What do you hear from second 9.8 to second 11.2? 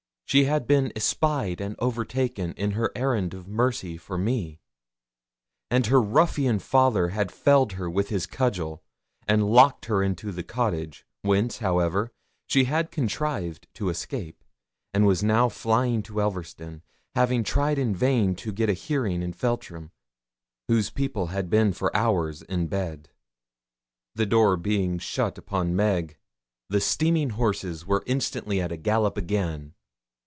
her into the cottage,